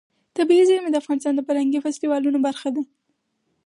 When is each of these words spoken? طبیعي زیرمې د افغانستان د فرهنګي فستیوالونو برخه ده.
طبیعي 0.37 0.63
زیرمې 0.69 0.89
د 0.91 0.97
افغانستان 1.01 1.33
د 1.35 1.41
فرهنګي 1.47 1.79
فستیوالونو 1.83 2.39
برخه 2.47 2.69
ده. 2.75 2.81